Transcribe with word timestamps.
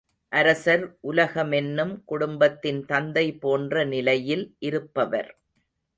அரசர் 0.31 0.85
உலகமென்னும் 1.01 1.93
குடும்பத்தின் 2.05 2.81
தந்தை 2.85 3.25
போன்ற 3.39 3.85
நிலையில் 3.85 4.45
இருப்பவர். 4.59 5.31